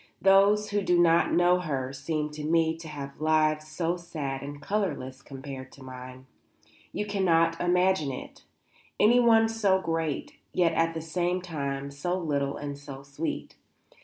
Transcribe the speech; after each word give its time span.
Those 0.23 0.71
who 0.71 0.81
do 0.81 0.97
not 0.97 1.31
know 1.31 1.59
her 1.59 1.93
seem 1.93 2.31
to 2.31 2.43
me 2.43 2.75
to 2.75 2.87
have 2.87 3.21
lives 3.21 3.67
so 3.67 3.97
sad 3.97 4.41
and 4.41 4.59
colourless 4.59 5.21
compared 5.21 5.71
to 5.73 5.83
mine. 5.83 6.25
You 6.91 7.05
cannot 7.05 7.61
imagine 7.61 8.11
it, 8.11 8.41
anyone 8.99 9.47
so 9.47 9.79
great, 9.79 10.39
yet 10.53 10.73
at 10.73 10.95
the 10.95 11.01
same 11.01 11.39
time 11.39 11.91
so 11.91 12.17
little 12.17 12.57
and 12.57 12.79
so 12.79 13.03
sweet. 13.03 13.57